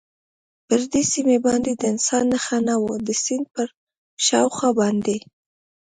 پر 0.67 0.81
دې 0.91 1.01
سیمه 1.11 1.37
باندې 1.45 1.71
د 1.75 1.81
انسان 1.93 2.23
نښه 2.31 2.57
نه 2.67 2.75
وه، 2.81 2.95
د 3.07 3.09
سیند 3.23 3.45
پر 3.53 3.67
شاوخوا 4.25 4.69
باندې. 4.79 5.17